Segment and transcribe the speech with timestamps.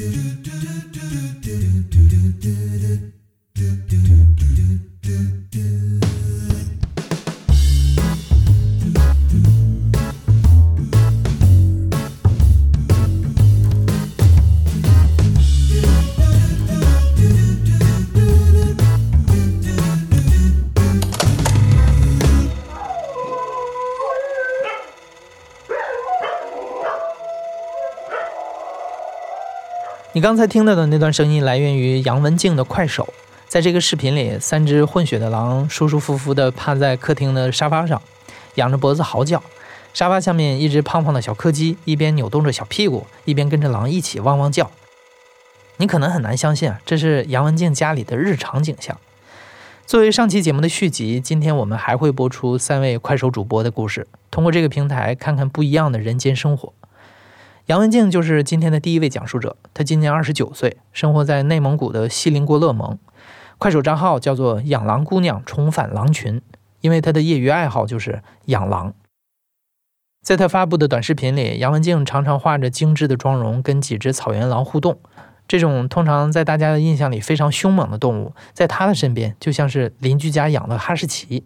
[0.00, 0.69] do do do
[30.20, 33.08] 你刚才听到的那段声音来源于杨文静的快手。
[33.48, 38.02] 在这个视频里，三只混血的狼舒舒服服地趴在客厅的沙发上，
[38.56, 39.42] 仰着脖子嚎叫。
[39.94, 44.70] 沙发下面，一只胖胖的小柯基一边扭动着小屁股，一边跟着狼一起汪汪叫。
[45.78, 48.98] 你可能很难相信啊，这是杨文静家里的日常景象。
[49.86, 56.74] 作为上期节目的续集，今天我们还会播出三位快手主播的故事，通过这个平台看看不一样的人间生活。
[57.66, 62.98] 杨文静就是今天的第一位讲述者，她今年二十九岁，生活在内蒙古的锡林郭勒盟，
[63.58, 66.42] 快手账号叫做“养狼姑娘重返狼群”，
[66.80, 68.94] 因为她的业余爱好就是养狼。
[70.22, 74.98] 在她发布的短视频里，杨文静常常画着精致的妆容跟几只草原狼互动。
[75.46, 81.44] 这种通常在大家的印象里非常凶猛的动物，在她的身边就像是邻居家养的哈士奇。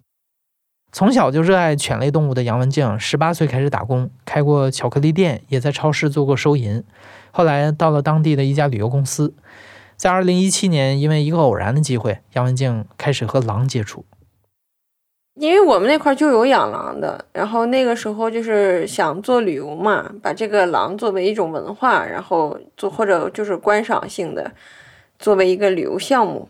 [0.95, 6.85] 从小就热爱犬类动物的杨文静，十八岁开始打工，开过巧克力店，也在超市做过收银。
[7.33, 9.35] 后来到了当地的一家旅游公司。
[9.97, 14.05] 在二零一七年，因为一个偶然的机会，杨文静开始和狼接触。
[15.35, 24.53] 因为我们那块就有养狼的，然后那个时候就是想做旅游嘛，把这个狼作为一种文化，然后做或者就是观赏性的，
[25.19, 26.49] 作为一个旅游项目，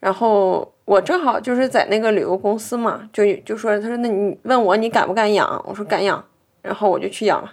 [0.00, 0.72] 然后。
[0.88, 5.62] 我正好就是在那个旅游公司嘛，就就说他说那你问我你敢不敢养？
[5.68, 6.24] 我说敢养，
[6.62, 7.52] 然后我就去养了。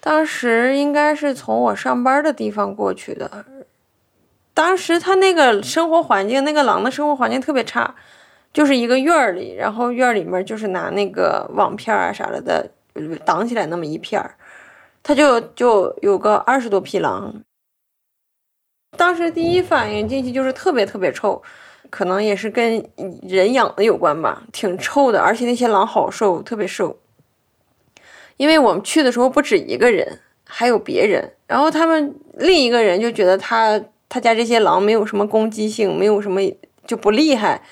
[0.00, 3.44] 当时应该是从我上班的地方过去的。
[4.52, 7.94] 当时他那个生活环境，那个狼的生活环境特别差，
[8.52, 12.68] 就是一个院儿里，然后院儿里面就是拿那个网片啊啥的的
[13.24, 14.34] 挡起来那么一片儿，
[15.00, 17.32] 他就就有个二十多匹狼。
[18.96, 21.40] 当时第一反应进去就是特别特别臭。
[21.96, 22.86] 可能也是跟
[23.22, 26.98] 人养的有关吧，挺臭的，而且那些狼好瘦，特别瘦。
[28.36, 33.80] 因为我们去的时候不止一个人，还有别人，然后他们另一个人就觉得他
[34.10, 36.42] 他家这些狼没有什么攻击性，没有什么
[36.86, 37.62] 就不厉害，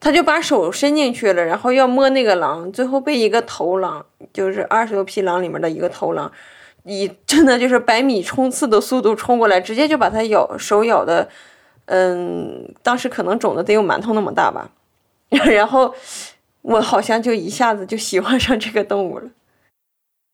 [0.00, 6.32] 他就把手伸进去了，然后要摸那个狼，最后被一个头狼，就是二十多匹狼里面的一个头狼，
[6.82, 11.28] 以真的就是百米冲刺的速度冲过来，直接就把他咬手咬的。
[11.90, 14.70] 嗯，当时可能肿的得有馒头那么大吧，
[15.28, 15.94] 然后
[16.60, 19.30] 我好像就一下子就喜欢上这个动物了。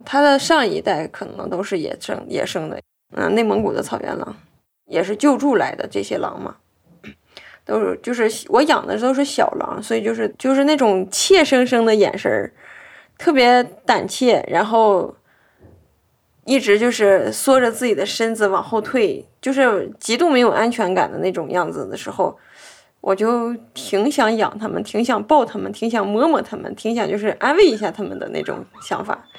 [0.05, 2.81] 它的上一代可能都是野生野生的，
[3.17, 4.37] 嗯，内蒙古的草原狼
[4.87, 6.57] 也是救助来的这些狼嘛，
[7.65, 12.53] 都是就是我养的都是小狼，所以就是就是那种怯生生的眼神儿，
[13.17, 15.15] 特别胆怯，然后。
[16.47, 22.39] 一直就是缩着自己的身子往后退，就是极度没有安全感的那种样子的时候，
[23.01, 29.25] 我就挺想养它们，挺想抱它们，挺想摸摸它们，挺想就是安慰一下它们的那种想法。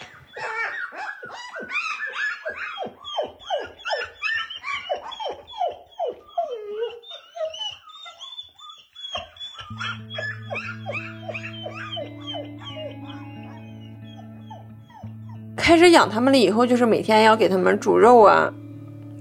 [15.66, 18.54] 开始养它们了以后，就是每天要给它们煮肉啊，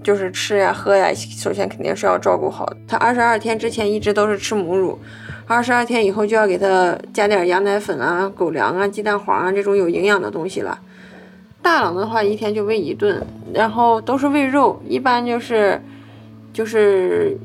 [0.02, 1.10] 就是吃呀喝呀。
[1.14, 2.98] 首先肯定是要照顾好它。
[2.98, 4.98] 二十二天之前一直都是吃母乳，
[5.46, 10.78] 二十二天以后就要给它加点羊奶粉啊、狗粮啊、鸡蛋黄啊这种有营养的东西了。
[11.62, 15.80] 大狼的话一天就喂一顿，然后都是喂肉，一般就是
[16.52, 17.38] 就是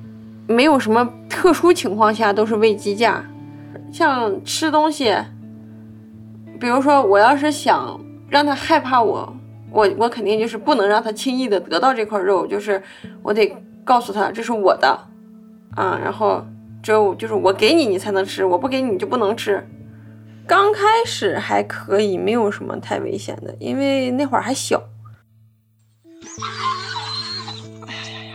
[0.45, 3.23] 没有什么特殊情况下都是喂鸡架。
[3.93, 5.15] 像吃东西，
[6.59, 7.97] 比如说我要是想。
[8.29, 9.35] 让他害怕我，
[9.71, 12.81] 我我肯定就是不能让他轻易的得到这块肉，就是
[13.23, 14.87] 我得告诉他这是我的，
[15.75, 16.45] 啊，然后
[16.83, 19.67] 只有就是我给你，你才能吃，我不给你就不能吃。
[20.47, 24.81] 刚开始还可以，没有什么太危险的，因为那会儿还小。
[27.87, 28.33] 哎呀呀呀！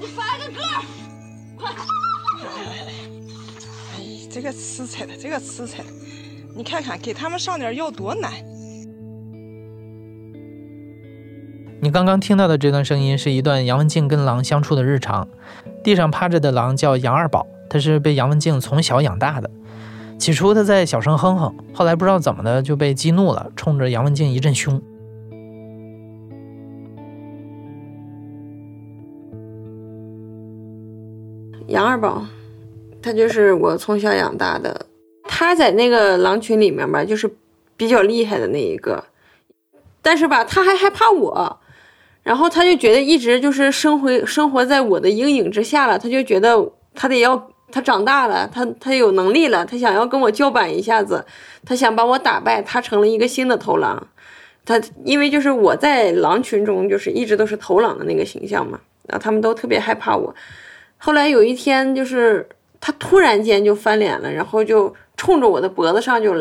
[0.00, 0.60] 你发个个，
[1.58, 1.70] 快！
[3.96, 5.88] 哎，这个吃菜的，这个吃菜的，
[6.56, 8.32] 你看看给他们上点药多难。
[11.84, 15.28] 你刚刚听到的这段声音是一段杨文静跟狼相处的日常。
[15.82, 19.50] 地上趴着的狼叫杨二宝，他是被杨文静从小养大的。
[20.18, 24.80] 起初他在小声哼哼，后来不知道怎么的就被激怒了，冲着杨文静一阵凶。
[31.66, 32.24] 杨二宝，
[33.02, 34.86] 他就是我从小养大的。
[35.24, 37.30] 他在那个狼群里面吧，就是
[37.76, 39.04] 比较厉害的那一个，
[40.00, 41.60] 但是吧，他还害怕我，
[42.24, 51.24] 然后他就觉得一直就是生活生活在我的阴影之下了，他就觉得他得要他长大了，他他有能力了，他想要跟我叫板一下子，
[51.64, 54.08] 他想把我打败，他成了一个新的头狼。
[54.64, 60.34] 他因为就是我在狼群中就是一直都是头狼的那个形象嘛，然后他们都特别害怕我。
[60.98, 62.48] 后来有一天就是
[62.80, 64.92] 他突然间就翻脸了，然后就。
[65.16, 66.34] 冲着我的脖子上就，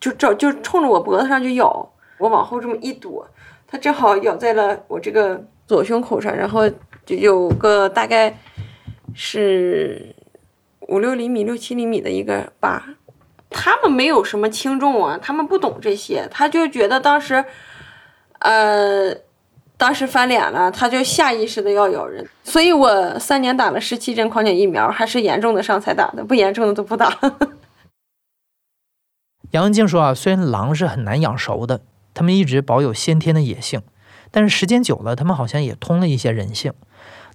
[0.00, 1.86] 就照就冲着我脖子上就咬，
[2.16, 3.28] 我往后这么一躲，
[3.76, 6.68] 正好咬在了我这个左胸口上，然后
[7.04, 8.38] 就有个大概
[9.14, 10.14] 是
[10.88, 12.84] 五六厘米、六七厘米的一个疤。
[13.48, 17.44] 他们没有什么轻重啊，他们不懂这些，他就觉得当时，
[18.40, 19.14] 呃，
[19.76, 22.28] 当时翻脸了，他就下意识的要咬人。
[22.42, 27.16] 所以我三年打了十七针狂犬疫苗，还是严重的上才打的，不严重的都不打。
[29.52, 31.80] 杨文静说啊，虽然狼是很难养熟的，
[32.16, 33.82] 他们一直保有先天的野性，
[34.30, 36.72] 但是时间久了，他们好像也通了一些人性。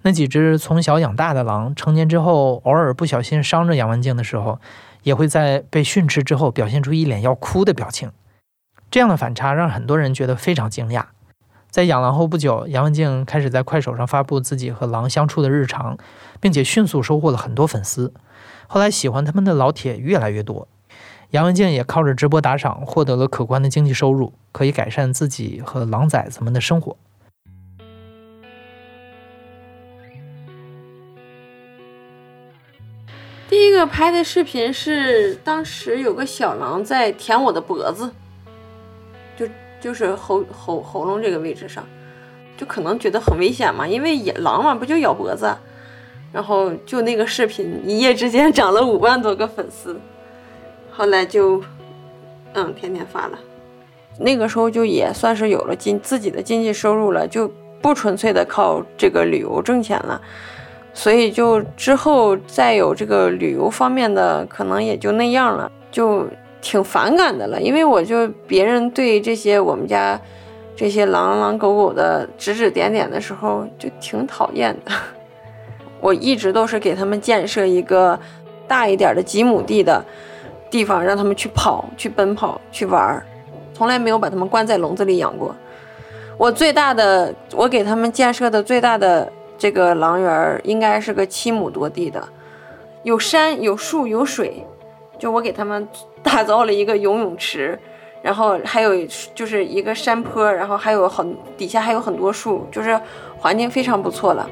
[0.02, 4.60] 那几只从小养大的狼，成年之后偶尔不小心伤着杨文静的时候，
[5.04, 8.10] 也会在被训斥之后表现出一脸要哭的表情。
[8.90, 11.04] 这样的反差让很多人觉得非常惊讶。
[11.70, 15.96] 在养狼后不久，杨文静开始在快手上发布自己和狼相处的日常，
[16.40, 18.12] 并且迅速收获了很多粉丝。
[18.66, 20.66] 后来喜欢他们的老铁越来越多。
[21.32, 26.94] 杨文静也靠着直播打赏获得了可观的经济收入，可以改善自己和狼崽子们的生活。
[33.48, 38.10] 第一个拍的视频是当时有个小狼在舔我的脖子，
[39.34, 39.48] 就
[39.80, 41.82] 就是喉喉喉咙这个位置上，
[42.58, 45.56] 就可能觉得很危险嘛，因为野狼嘛不就咬脖子，
[46.30, 49.98] 然后就那个视频一夜之间涨了五万多个粉丝。
[50.94, 51.62] 后来就，
[52.52, 53.38] 嗯，天天发了。
[54.18, 57.50] 那个时候就也算是有了经自己的经济收入了，就
[57.80, 60.20] 不纯粹的靠这个旅游挣钱了。
[60.92, 66.26] 所以就之后再有这个旅游方面的，可能也就那样了，就
[66.60, 67.58] 挺反感的了。
[67.58, 70.20] 因为我就别人对这些我们家
[70.76, 74.92] 这些狼狼狗狗的指指点点的时候，就挺讨厌的。
[76.02, 78.20] 我一直都是给他们建设一个
[78.68, 80.04] 大一点的几亩地的。
[80.72, 83.26] 地方让他们去跑、去奔跑、去玩儿，
[83.74, 85.54] 从来没有把他们关在笼子里养过。
[86.38, 92.26] 我最大的，我给他们建设的最大的这个狼园儿，应该是个七亩多地的，
[93.02, 94.66] 有山、有树、有水。
[95.18, 95.86] 就我给他们
[96.22, 97.78] 打造了一个游泳池，
[98.22, 102.98] 然后还有就是一个山坡，然后还有很底下还有很多树，就是
[103.38, 104.48] 环境非常不错了。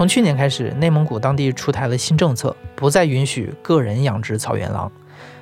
[0.00, 4.90] 从去年开始，内蒙古当地出台了新政策，不再允许个人养殖草原狼，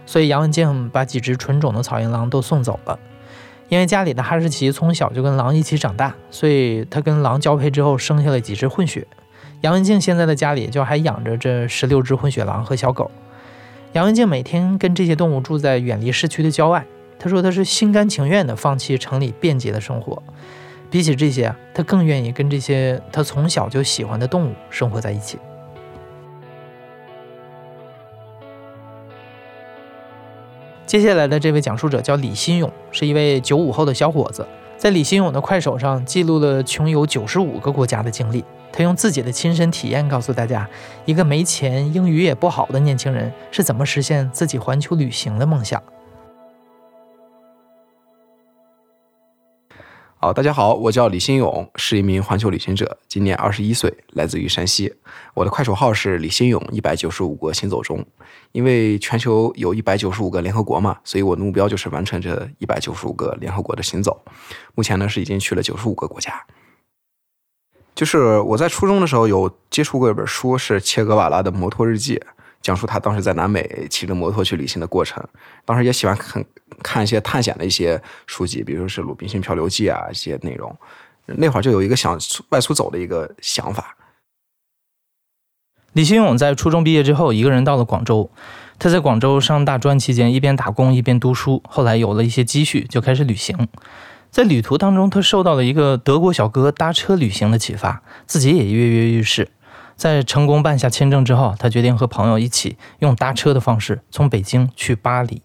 [0.05, 2.99] 所以杨文静把几只纯种的草原狼都送走了。
[3.69, 9.06] 因为家里的哈士奇从小就跟狼一起长大，所以他跟狼交配之后生下了几只混血。
[9.60, 13.12] 杨文静现在的家里就还养着这十六只混血狼和小狗。
[13.93, 16.85] 杨文静每天跟这些动物住在远离市区的郊外，
[17.21, 20.21] 他说他是心甘情愿地放弃城里便捷的生活。
[20.90, 25.38] 比起这些，他更愿意跟这些他从小就喜欢的动物生活在一起。
[30.87, 34.47] 接下来的这位讲述者叫李新勇，是一位九五后的小伙子，
[34.78, 38.42] 在李新勇的快手上记录了穷游九十五个国家的经历。
[38.73, 40.66] 他用自己的亲身体验告诉大家，
[41.04, 45.83] 一个没钱、英语也不好的年轻人是怎么实现自己环球旅行的梦想。
[50.20, 54.92] 好，大家好，我叫李新勇，是一名环球旅行者，今年二十一岁，来自于山西。
[55.32, 58.04] 我的快手号是李新勇一百九十五个行走中。
[58.50, 64.20] 因为全球有一百九十五个联合国嘛，所以我的目标就是完成这一百九十五个联合国的行走。
[64.75, 66.44] 目前呢是已经去了九十五个国家。
[67.94, 72.16] 就是我在初中的时候有接触过一本书，是切格瓦拉的《摩托日记》。
[72.60, 75.22] 讲述他当时在南美骑着摩托去旅行的过程。
[75.64, 76.44] 当时也喜欢看
[76.82, 80.74] 看一些探险的一些书籍，比如是《鲁滨逊漂流记》啊一些内容。
[81.26, 82.18] 那会儿就有一个想
[82.50, 83.96] 外出走的一个想法。
[85.92, 88.30] 李新勇在初中毕业之后，一个人到了广州。
[88.78, 91.62] 他在广州上大专期间，一边打工一边读书。
[91.68, 93.68] 后来有了一些积蓄，就开始旅行。
[94.30, 99.48] 在旅途当中，他受到了一个德国小哥搭车旅行的启发，自己也跃跃欲试。
[99.99, 105.43] 在成功办下签证之后，他决定和朋友一起用搭车的方式从北京去巴黎。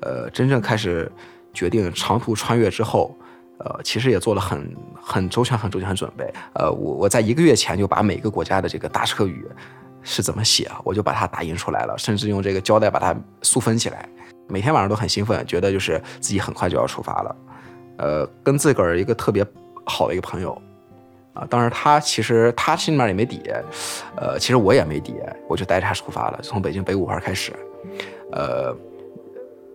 [0.00, 1.10] 呃，真正开始
[1.52, 3.12] 决定长途穿越之后，
[3.58, 6.32] 呃，其实也做了很很周全、很周全的准备。
[6.54, 9.44] 呃，我我在一个月前就把每个国家的这个搭车语
[10.02, 13.12] 是怎么写，我就把它打印出来了，甚至用这个胶带把它
[13.42, 14.08] 塑封起来。
[14.52, 17.36] 每天晚上都很兴奋，觉得就是自己很快就要出发了。
[17.96, 19.44] 呃，跟自个儿一个特别
[19.86, 20.60] 好的一个朋友
[21.32, 23.42] 啊，当然他其实他心里面也没底，
[24.16, 25.14] 呃，其实我也没底，
[25.48, 27.52] 我就带着他出发了，从北京北五环开始，
[28.30, 28.76] 呃。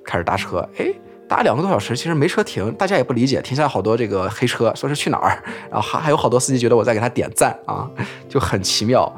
[0.09, 0.85] 开始搭车，哎，
[1.27, 7.91] 搭两个多小时，其实没车停，大家也不理解，停下来好多这个黑车，说是去哪儿，然后还还有好多司机觉得我在给他点赞啊，
[8.29, 9.13] 就很奇妙。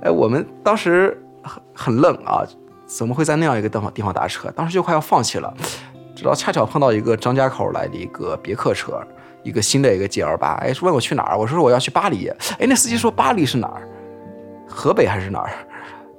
[0.00, 2.42] 哎，我们当时很很愣啊，
[2.96, 4.50] 怎么会在那样一个地方地方搭车？
[4.50, 5.52] 当时就快要放弃了，
[6.14, 9.02] 直到恰巧碰到一个张家口来的一个别克车，
[9.42, 13.88] 一个新的一个 G L 八，哎，问我去哪儿，我说我要去巴黎，哎，那司机说巴黎是哪儿？
[14.68, 15.50] 河北还是哪儿？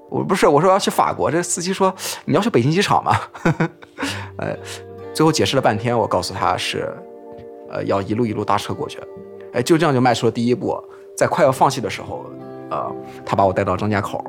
[0.09, 1.93] 我不是我说要去法国，这司机说
[2.25, 3.19] 你要去北京机场吗？
[4.37, 4.57] 呃，
[5.13, 6.91] 最后解释了半天，我告诉他是，
[7.69, 8.99] 呃，要一路一路搭车过去。
[9.53, 10.75] 哎，就这样就迈出了第一步，
[11.15, 12.25] 在快要放弃的时候，
[12.71, 12.91] 呃，
[13.23, 14.23] 他把我带到张家口，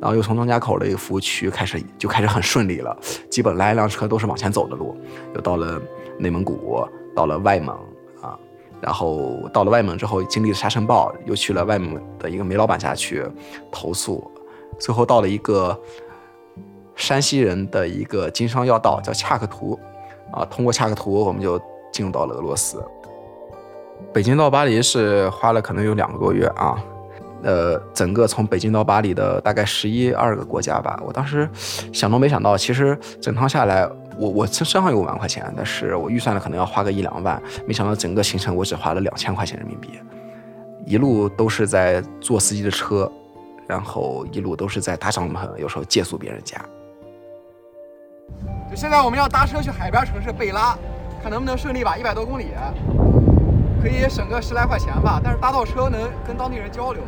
[0.00, 2.96] 然后又从张家口的一个服务区开始，就开始很顺利了，
[3.30, 4.96] 基本来一辆车都是往前走的路，
[5.34, 5.80] 又到了
[6.18, 6.82] 内蒙古，
[7.14, 7.76] 到了外蒙
[8.22, 8.38] 啊，
[8.80, 13.22] 然后到了外蒙之后，经历了沙尘暴，又去了外蒙的一个煤老板家去
[13.70, 14.30] 投诉。
[14.78, 15.78] 最后到了一个
[16.96, 19.78] 山西人的一个经商要道，叫恰克图，
[20.32, 21.60] 啊，通过恰克图，我们就
[21.92, 22.82] 进入到了俄罗斯。
[24.14, 26.82] 北京到巴黎是花了可能有两个多月啊，
[27.42, 31.00] 呃，整个从北京到巴黎的大概十一二个国家吧。
[31.04, 31.48] 我当时
[31.92, 40.00] 想都没想到，其实整趟下来，我我身身上有五万块钱，但是我预算了可能要花个一两万，没想到整个行程我只花了两千块钱人民币，
[40.86, 43.10] 一路都是在坐司机的车。
[43.68, 46.60] 然后一路都是在搭帐篷，有时候借宿别人家。
[48.68, 50.76] 就现在我们要搭车去海边城市贝拉，
[51.22, 52.46] 看能不能顺利吧，一百多公里，
[53.80, 55.20] 可以省个十来块钱吧。
[55.22, 57.00] 但是搭到车能跟当地人交流。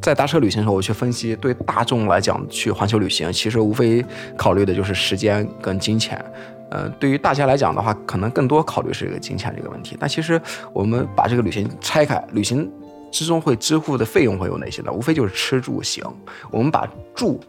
[0.00, 4.04] 在搭车旅行的时候，我去分析，对大众来讲去环球旅行，其实无非
[4.36, 6.24] 考虑的就是时间跟金钱。
[6.70, 9.96] 呃，对于大家来讲的话，可能更多考虑是一个金钱这个问题。
[9.98, 10.40] 但其实
[10.72, 12.70] 我们把这个旅行拆开，旅行。
[13.10, 14.92] 之中会支付的费用会有哪些呢？
[14.92, 16.04] 无非就是吃住行。
[16.50, 17.40] 我们把住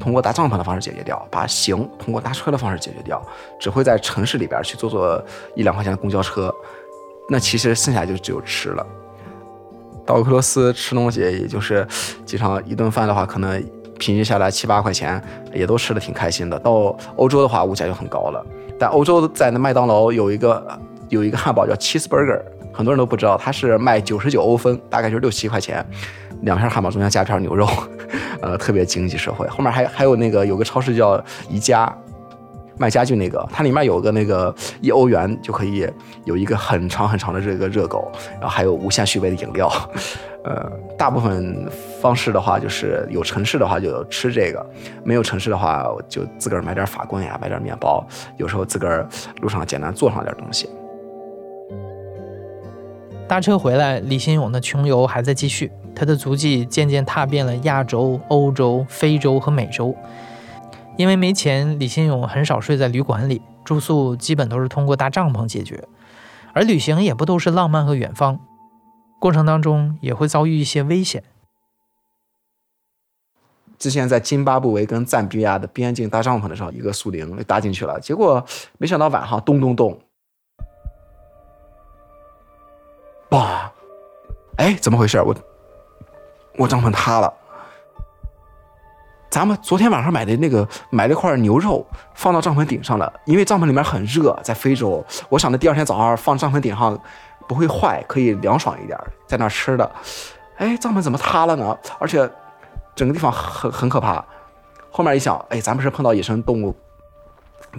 [0.00, 3.24] 通过搭帐篷的方式解决掉，把行通过搭车的方式解决掉，
[3.60, 6.52] 只会在城市里边去坐坐一两块钱的公交车。
[7.30, 8.84] 那其实剩下就只有吃了。
[10.06, 11.86] 到俄罗斯吃东西，也就是
[12.24, 13.62] 经常一顿饭的话，可能
[13.98, 16.58] 平均下来七八块钱，也都吃的挺开心的。
[16.58, 18.44] 到欧洲的话，物价就很高了。
[18.78, 22.40] 但欧洲在那麦当劳有一个有一个汉堡叫 cheeseburger。
[22.76, 25.86] 很多人都不知道，它是卖九十九欧分，大概就是六七块钱，
[26.40, 27.68] 两片汉堡中间加片牛肉，
[28.42, 29.46] 呃，特别经济社会。
[29.46, 31.86] 后面还还有那个有个超市叫宜家，
[32.76, 35.88] 卖家具那个，它里面有个那个一欧元就可以
[36.24, 39.70] 有一个很长很长的这个热狗，然后还有无限续杯的饮料。
[40.44, 41.66] 呃，大部分
[42.02, 44.64] 方式的话，就是有城市的话就吃这个，
[45.02, 49.08] 没有城市的话就自个儿买点法棍呀，买点面包，有时候自个儿
[49.40, 50.68] 路上简单做上点东西。
[53.26, 55.72] 搭车回来，李新勇的穷游还在继续。
[55.94, 59.96] 他的足迹渐渐踏遍了亚洲、欧洲、非洲和美洲。
[60.96, 65.88] 因为没钱，李新勇很少睡在旅馆里，住宿基本都是通过搭帐篷解决。
[66.52, 68.38] 而旅行也不都是浪漫和远方，
[69.18, 71.24] 过程当中也会遭遇一些危险。
[73.76, 78.44] 之前在津巴布韦跟赞比亚的边境搭帐篷的时候，一个树林搭进去了，结果
[78.78, 80.00] 没想到晚上咚咚咚。
[83.30, 83.72] 哇，
[84.58, 85.20] 哎，怎么回事？
[85.20, 85.34] 我
[86.56, 87.34] 我帐篷塌了。
[89.34, 96.96] 咱们昨天晚上买的那个买了块牛肉放到帐篷顶上了，因为帐篷里面很热，在非洲，我想着第二天早上放帐篷顶上
[97.48, 99.90] 不会坏，可以凉爽一点，在那吃的。
[100.58, 101.76] 哎，帐篷怎么塌了呢？
[101.98, 102.30] 而且
[102.94, 104.24] 整个地方很很可怕。
[104.92, 106.72] 后面一想，哎，咱们是碰到野生动物，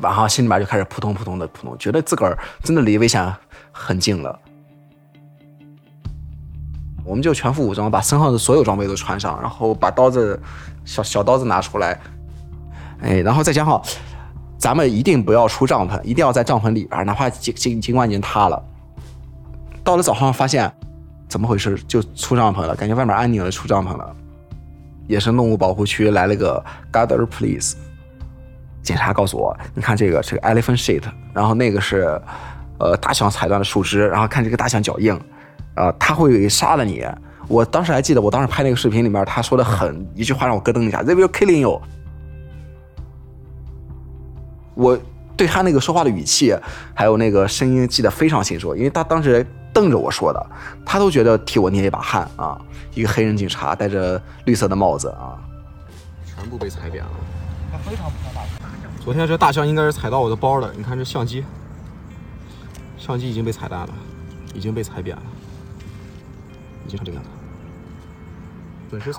[0.02, 3.34] 晚上心里面就开始扑通扑通的扑通，觉得自个儿真的离危险
[3.72, 4.38] 很近了。
[7.06, 10.42] 我们就全副武装，把身上的所有装备都穿上，然后把刀子、
[10.84, 12.00] 小小刀子拿出来，
[13.02, 13.82] 哎，然后再加上，
[14.58, 18.62] 咱们一定不要出帐篷，一定要在帐篷里边，哪怕尽尽尽管已经塌了。
[19.84, 20.72] 到了早上发现，
[21.30, 21.78] 怎么回事？
[21.88, 24.16] 就出帐篷了，感觉外面安宁了，出帐篷了。
[25.08, 27.76] 野生动物保护区来了个 Guard Please，
[28.82, 32.20] 警察告诉我，你看这个是个 elephant shit，然后那个是
[32.80, 35.16] 呃大象踩断的树枝，然后看这个大象脚印，
[35.75, 37.05] 呃，他会杀了你。
[37.48, 41.82] 我当时还记得，我当时拍那个视频里面他说的很一句话让我咯噔一下，they will killing you。
[44.74, 44.98] 我
[45.38, 46.58] 对他那个说话的语气，
[46.94, 50.46] 还有那个声音记得非常清楚，因为他当时瞪着我说的，
[50.86, 52.60] 他都觉得替我捏一把汗啊。
[52.94, 55.38] 一个黑人警察戴着绿色的帽子啊，
[56.25, 57.12] 全部被踩扁了。
[57.72, 58.41] 它非常大。
[59.03, 61.44] 昨天这大象应该是踩到我的包了，你看这相机，
[62.98, 63.89] 相机已经被踩烂了，
[64.53, 65.22] 已经被踩扁了，
[66.86, 67.30] 已经成这样子。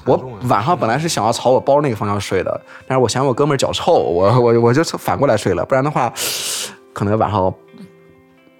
[0.07, 0.17] 我
[0.49, 6.11] 晚上本来是想要朝我包那个方向睡的，但是我嫌我哥们脚臭，我 我我就反过来睡了，不然的话，
[6.95, 7.53] 可能晚上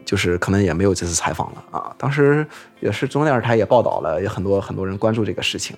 [0.05, 1.95] 就是可能也没有这次采访了啊。
[1.97, 2.47] 当时
[2.81, 5.75] 也是中央电视台也报道了，也很多很多人关注这个事情。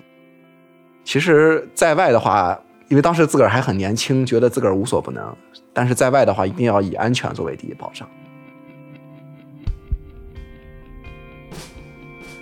[1.05, 2.59] 其实，在外的话，
[2.89, 5.33] 因为当时自个儿还很年轻，觉得自个儿无所不能，
[5.73, 8.05] 但是在外的话，一定要以安全作为第一保障。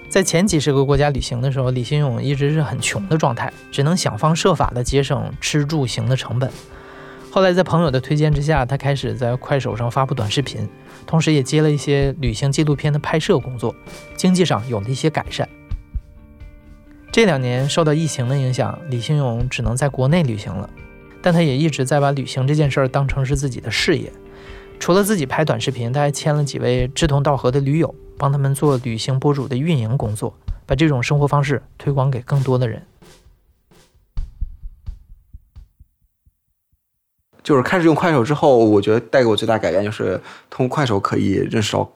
[0.09, 6.49] 在前几十个国家旅行的时候，李新勇一直是很穷的状态，只能想方设法的节省吃住行的成本。
[7.29, 10.67] 后来在朋友的推荐之下，他开始在快手上发布短视频，
[11.05, 13.75] 同时也接了一些旅行纪录片的拍摄工作，
[14.15, 15.47] 经济上有了一些改善。
[17.11, 20.69] 这两年受到疫情的影响，李新勇只能在国内旅行了，
[21.21, 24.11] 但他也一直在把旅行这件事儿当成是自己的事业。
[24.79, 27.93] 除了自己拍短视频，他还签了几位志同道合的驴友。
[28.17, 30.33] 帮他们做旅行博主的运营工作，
[30.65, 32.81] 把这种生活方式推广给更多的人。
[37.43, 40.19] 就是开始用快手之后，我觉得带给我最大改变就是
[40.49, 41.89] 通过快手可以认识到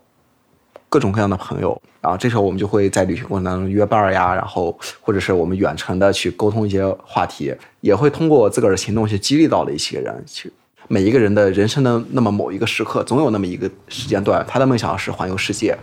[0.88, 1.82] 各种各样的朋友。
[2.00, 10.24] 然后这时候我们就会在旅行过程当中约伴儿呀，然后或者是我们远程的去沟通一些话题，也会通过自个儿的行动去激励到了一些人。
[10.26, 10.52] 去
[10.92, 15.74] 每一个人的人生的那么某一个时刻，总有那么一个时间段，他的梦想是环游世界。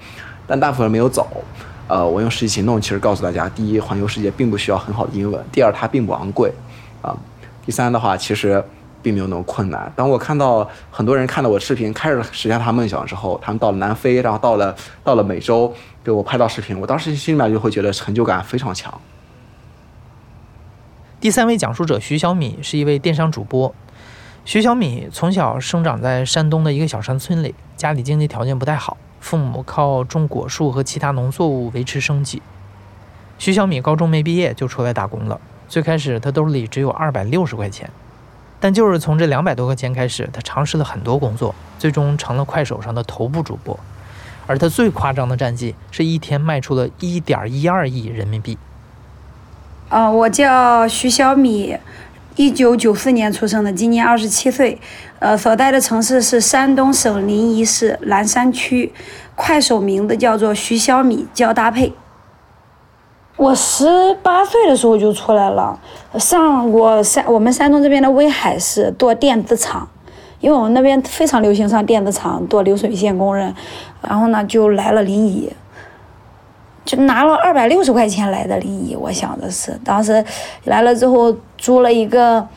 [0.46, 1.26] 但大部分人没有走，
[1.86, 6.52] 呃，我用实际行动其实告诉大家：第一，环游世界并不需要很好的英文；第二，它并不昂贵，
[7.00, 7.16] 啊；
[7.64, 8.62] 第三的话，其实
[9.02, 9.90] 并没有那么困难。
[9.96, 15.72] 当我看到很多人看到我视频，开始实现他梦想之后，他们到了南非，然后到了到了美洲，
[16.04, 18.92] 给我拍到视频，我当时心里面就会觉得成就感非常强。
[21.18, 23.74] 第三位讲述者徐小米是一位电商主播，
[24.48, 28.96] 徐小米从小生长在山东的一个小山村里，家里经济条件不太好。
[29.20, 32.40] 父母靠种果树和其他农作物维持生计。
[33.38, 35.38] 徐小米高中没毕业就出来打工了。
[35.68, 37.90] 最开始他兜里只有二百六十块钱，
[38.58, 43.78] 但就是从这两百多块钱开始，他尝试了很多工作，最终成了快手上的头部主播。
[44.46, 48.56] 而他最夸张的战绩是一天卖出了一点一二亿人民币。
[49.90, 51.76] 啊，我叫徐小米。
[52.38, 54.78] 一九九四年出生的，今年二十七岁，
[55.18, 58.92] 呃，所在的城市是山东省临沂市兰山区，
[59.34, 61.92] 快手名字叫做徐小米教搭配。
[63.36, 65.80] 我十八岁的时候就出来了，
[66.16, 69.88] 上过山我们山东这边的威海市做电子厂，
[70.38, 73.52] 因为我们那边非常流行上电子厂做流水线工人，
[74.00, 75.50] 然后呢就来了临沂。
[76.88, 80.24] 就拿了二百六十块钱来的临沂，我想的是，当时
[80.64, 82.48] 来了之后租了一个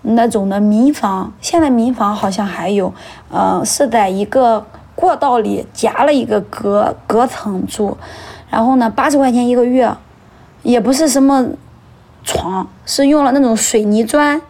[0.00, 2.90] 那种的民房，现在民房好像还有，
[3.30, 7.94] 嗯，是在一个过道里夹了一个隔隔层住，
[8.48, 9.94] 然后呢，八十块钱一个月，
[10.62, 11.46] 也不是什么
[12.24, 14.40] 床，是用了那种水泥砖，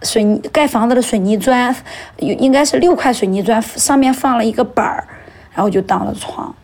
[0.00, 1.76] 水泥盖房子的水泥砖，
[2.16, 5.06] 应该是六块水泥砖，上面放了一个板儿，
[5.52, 6.54] 然后就当了床。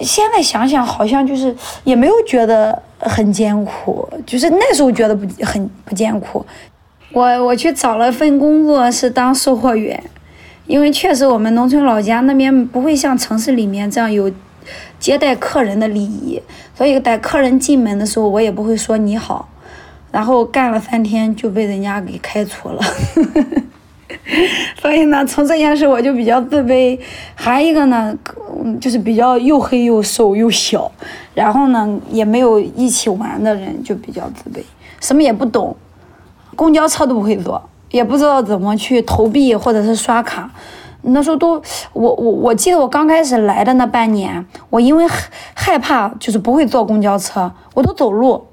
[0.00, 1.54] 现在想想，好像就是
[1.84, 6.44] 也没有觉得很艰苦，就是那时候觉得不很不艰苦。
[7.12, 10.02] 我我去找了份工作是当售货员，
[10.66, 14.30] 因为确实我们农村老家那边不会像城市里面这样有
[14.98, 16.42] 接待客人的礼仪，
[16.76, 19.48] 所以带客人进门的时候我也不会说你好，
[20.10, 22.82] 然后干了三天就被人家给开除了。
[24.80, 26.98] 所以呢，从这件事我就比较自卑。
[27.34, 28.16] 还一个呢，
[28.80, 30.90] 就是比较又黑又瘦又小，
[31.34, 34.62] 然后呢也没有一起玩的人，就比较自卑，
[35.00, 35.76] 什么也不懂，
[36.54, 40.50] 公交车都不会坐，也不知道怎么去投币或者是刷卡。
[41.06, 41.60] 那时候都，
[41.92, 45.04] 我我我记得我刚开始来的那半年，我因为
[45.52, 48.46] 害怕，就是不会坐公交车，我都走路。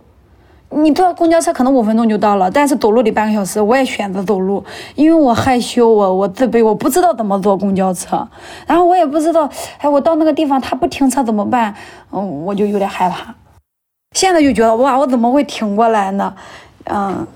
[0.74, 4.64] 你坐公交车可能五分钟就到了，但是走路得半个小时，我也选择走路，
[4.96, 8.28] 因为我害羞，我我自卑，我不知道怎么坐公交车，
[8.66, 11.76] 然后我也不知道，哎，我到那个地方他不停车怎么办？
[12.12, 13.36] 嗯，我就有点害怕。
[14.16, 16.34] 现在就觉得哇，我怎么会挺过来呢？
[16.86, 17.28] 嗯，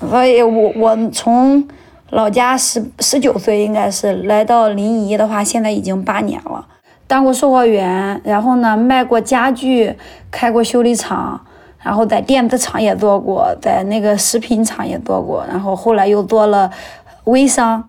[0.00, 1.66] 所以我我从
[2.10, 6.66] 老家十十九岁应该是来到临沂的话，现在已经八年了。
[7.06, 9.96] 当过售货员，然后呢卖过家具，
[10.30, 11.44] 开过修理厂，
[11.84, 16.68] 然后在电子厂也做过，在那个食品厂也做过，然后后来又做了
[17.24, 17.88] 微商。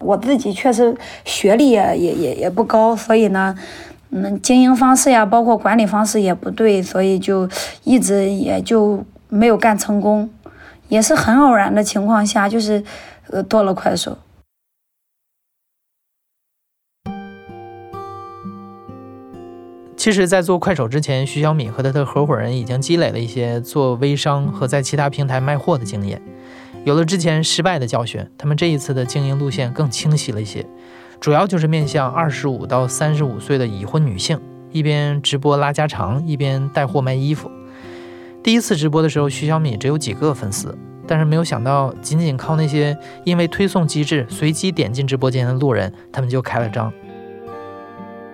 [0.00, 3.54] 我自己确实学历也也也也不高，所以呢，
[4.10, 7.48] 嗯，经营方式呀，包括管理方式也不对，所以就
[7.84, 10.28] 一直也就没有干成功，
[10.88, 12.82] 也是很偶然的情况下，就是
[13.30, 14.16] 呃做了快手。
[20.04, 26.20] 其实，在做快手之前，徐小米和他的合伙人已经积累了一些做微商和在其他平台卖货的经验。
[26.84, 30.66] 有了之前失败的教训，他们这一次的经营路线更清晰了一些，
[31.18, 34.38] 主要就是面向二十五到三十五岁的已婚女性，
[34.72, 37.50] 一边直播拉家常，一边带货卖衣服。
[38.42, 40.76] 第一次直播的时候，徐小米只有几个粉丝，
[41.08, 46.92] 但是没有想到，仅仅靠那些因为推送机制随机点进直播间的路人，他们就开了张。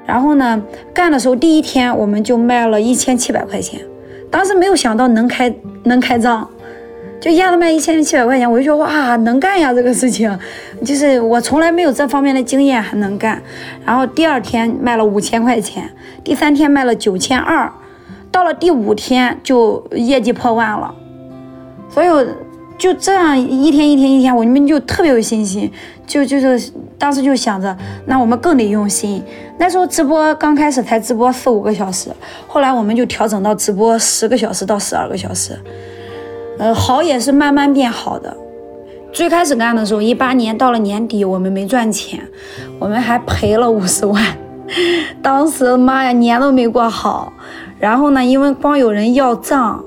[0.07, 3.81] 然后呢，干的时候第一天我们就卖了一千七百块钱，
[4.31, 6.49] 当时没有想到能开能开张。
[7.21, 9.75] 就一下子卖一千七百块钱，我就觉得哇，能干呀！
[9.75, 10.39] 这个事情，
[10.83, 13.43] 就是我从来没有这方面的经验，还能干。
[13.85, 15.91] 然后第二天卖了五千块钱，
[16.25, 17.71] 第三天卖了九千二，
[18.33, 20.95] 到了第五天就业绩破万了。
[21.91, 22.07] 所以
[22.81, 25.71] 就这样一天一天一天，我们就特别有信心，
[26.07, 29.23] 就就是当时就想着，那我们更得用心。
[29.59, 32.09] 那时候直播刚开始才直播四五个小时，
[32.49, 35.53] 后来我们就调整到直播十个小时到十二个小时。
[36.59, 38.35] 呃，好也是慢慢变好的。
[39.13, 42.19] 最开始干的时候，一八年到了年底，我们没赚钱，
[42.79, 44.25] 我们还赔了五十万。
[45.21, 47.31] 当时妈呀，年都没过好。
[47.79, 49.85] 然后呢，因为光有人要账，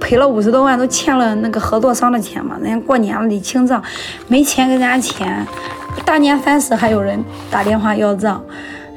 [0.00, 2.56] 赔了五十多万，都欠了那个合作商的钱嘛。
[2.60, 3.82] 人家过年了得清账，
[4.28, 5.46] 没钱给人家钱。
[6.04, 8.42] 大年三十还有人打电话要账。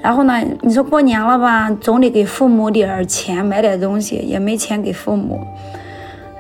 [0.01, 5.39] 然后呢，你说过年了吧，总得给父母点钱买点东西，也没钱给父母。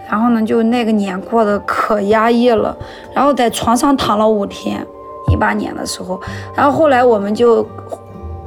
[0.09, 2.75] 然后呢，就那个年过得可压抑了，
[3.13, 4.85] 然后在床上躺了五天，
[5.31, 6.21] 一八年的时候，
[6.55, 7.67] 然后后来我们就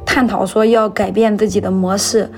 [0.06, 2.30] 探讨说要改变自己的模式，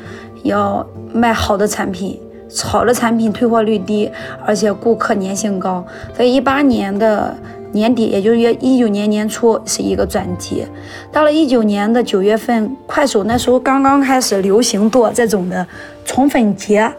[0.42, 2.18] 要卖好的产品，
[2.64, 4.10] 好的产品退货率低，
[4.44, 5.84] 而且顾客粘性高。
[6.14, 7.34] 所以一八年的
[7.72, 10.66] 年底，也就是约一九年年初是一个转机。
[11.10, 15.66] 到了一九年的九月份，快手那时候刚刚开始流行做这种的
[16.04, 16.92] 宠粉节，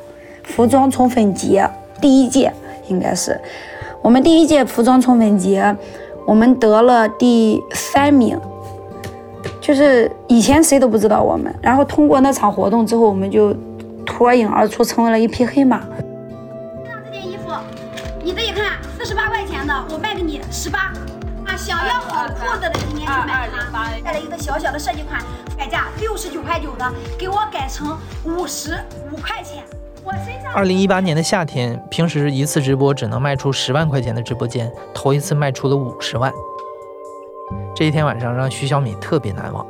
[0.44, 1.70] 服装宠粉节。
[2.02, 2.52] 第一届
[2.90, 3.40] 应该是
[4.02, 5.76] 我们第一届服装宠粉节，
[6.26, 8.38] 我们得了第三名，
[9.62, 13.56] 就是以前谁都不知道我们，然后通过那场活动之后，我们就
[14.06, 15.80] 脱颖而出，成为了一匹黑马。
[15.80, 15.90] 上
[17.06, 17.52] 这件衣服，
[18.24, 20.94] 你自己看，四十八块钱的，我卖给你十八
[21.46, 21.56] 啊！
[21.56, 23.90] 想要好裤子的今天去买它。
[24.04, 25.22] 带了一个小小的设计款，
[25.58, 28.78] 改价六十九块九的，给我改成五十
[29.12, 29.64] 五块钱。
[30.54, 36.32] 二零一八年的夏天，平时一次直播只能卖出十万块钱的直播间，头一次卖出了五十万。
[37.74, 39.66] 这一天晚上让徐小米特别难忘。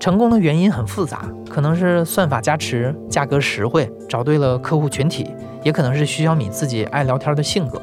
[0.00, 5.30] 成功的原因很复杂，可能是算法加持、价格实惠、找对了客户群体，
[5.62, 7.80] 也可能是徐小米自己爱聊天的性格。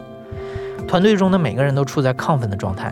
[0.88, 2.92] 团队中的每个人都处在亢奋的状态，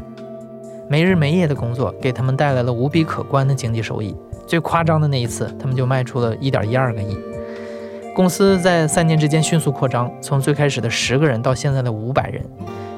[0.88, 4.16] 没日没夜的工作给他们带来了无比可观的经济收益。
[4.46, 7.18] 最夸张的那一次，他们就卖出了一点一二个亿。
[8.14, 12.46] 公司在三年之间迅速扩张，从最开始的十个人到现在的五百人。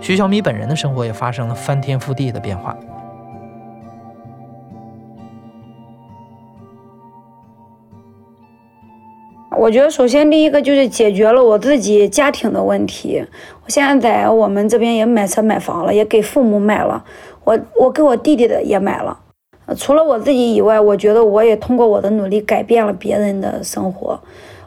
[0.01, 2.75] 徐小米本人的生活也发生了翻天覆地的变化。
[9.67, 13.21] 我觉得，首先第一个就是解决了我自己家庭的问题。
[13.65, 17.03] 我现在在我们这边也买车买房了，也给父母买了。
[17.43, 19.19] 我我给我弟弟的也买了。
[19.75, 24.17] 除了我自己以外，我觉得我也通过我的努力改变了别人的生活。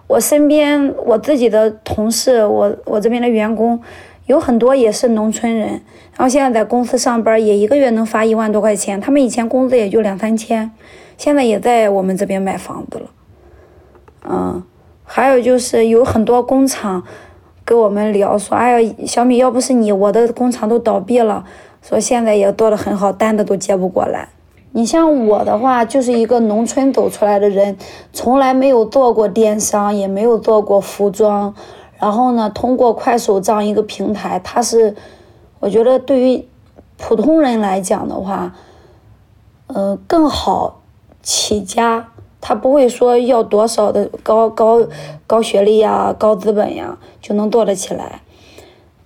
[0.07, 3.81] 我身边我自己的同事，我我这边的员工
[4.27, 5.69] 有很多也是农村人，
[6.15, 9.01] 然后现在在公司上班，也一个月能发一万多块钱。
[9.01, 10.71] 他们以前工资也就两三千，
[11.17, 13.11] 现在也在我们这边买房子了。
[14.29, 14.63] 嗯，
[15.13, 17.03] 还有就是有很多工厂
[17.65, 21.45] 跟我们聊说，哎呀，小米要不是你，我的工厂都倒闭了。
[21.83, 24.29] 说现在也做的很好，单子都接不过来。
[24.71, 27.77] 你像我的话，就是一个农村走出来的人，
[28.13, 31.53] 从来没有做过电商，也没有做过服装。
[31.99, 34.95] 然后呢，通过快手这样一个平台，它是，
[35.59, 36.47] 我觉得对于
[36.97, 38.55] 普通人来讲的话，
[39.67, 40.83] 呃，更好
[41.21, 42.11] 起家。
[42.41, 44.87] 他不会说要多少的高高
[45.27, 48.23] 高学历呀、高资本呀就能做得起来，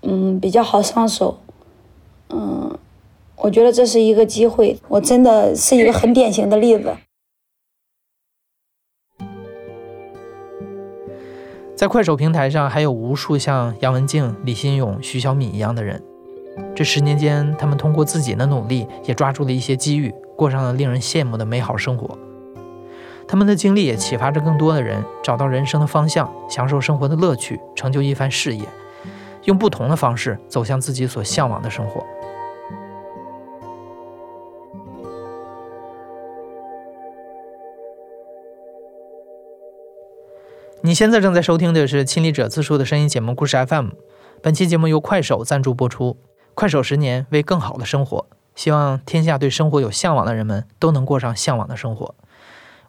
[0.03, 1.38] 嗯，比较好上手。
[2.31, 2.79] 嗯，
[3.37, 6.94] 我觉得这是一个机会，我真的是一个很典型的例子。
[11.77, 16.01] 在快手平台上，还有无数像杨文静、李新勇、徐小敏一样的人。
[16.75, 22.16] 这十年间，他们通过自己的努力，也抓住了一些机遇，过上了令人羡慕的美好生活。
[23.26, 28.64] 他们的经历也启发着更多的人找到人生的方向，享受生活的乐趣，成就一番事业，
[29.44, 32.04] 用不同的方式走向自己所向往的生活。
[40.82, 43.88] 你现在正在收听的是《亲历者自述》的声音节目故事 FM。
[44.42, 46.18] 本期节目由快手赞助播出。
[46.52, 52.14] 快手十年为更好的生活，希望天下对生活有向往的人们都能过上向往的生活。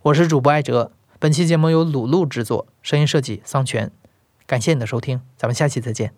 [0.05, 0.91] 我是主播艾哲。
[1.17, 3.91] 本期节目由鲁路制作，声音设计桑泉。
[4.45, 6.13] 感谢你的收听，咱们下期再见。